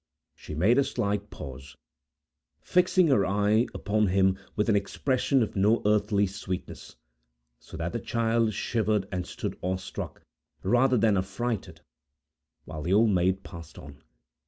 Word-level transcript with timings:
She 0.33 0.55
made 0.55 0.79
a 0.79 0.83
slight 0.83 1.29
pause, 1.29 1.77
fixing 2.59 3.09
her 3.09 3.23
eye 3.23 3.67
upon 3.71 4.07
him 4.07 4.35
with 4.55 4.67
an 4.67 4.75
expression 4.75 5.43
of 5.43 5.55
no 5.55 5.83
earthly 5.85 6.25
sweetness, 6.25 6.95
so 7.59 7.77
that 7.77 7.93
the 7.93 7.99
child 7.99 8.51
shivered 8.55 9.07
and 9.11 9.27
stood 9.27 9.59
awe 9.61 9.75
struck, 9.75 10.23
rather 10.63 10.97
than 10.97 11.17
affrighted, 11.17 11.81
while 12.65 12.81
the 12.81 12.93
Old 12.93 13.11
Maid 13.11 13.43
passed 13.43 13.77
on. 13.77 14.01